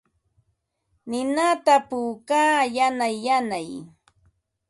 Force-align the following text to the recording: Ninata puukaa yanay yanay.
Ninata 1.09 1.75
puukaa 1.89 2.59
yanay 2.75 3.15
yanay. 3.25 3.67